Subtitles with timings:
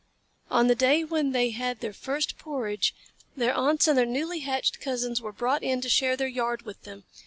[0.49, 2.95] On the day when they had their first porridge,
[3.37, 6.81] their aunts and their newly hatched cousins were brought in to share their yard with
[6.85, 7.03] them.